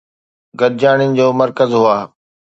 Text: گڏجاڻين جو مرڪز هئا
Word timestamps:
گڏجاڻين 0.59 1.11
جو 1.17 1.27
مرڪز 1.39 1.71
هئا 1.81 1.97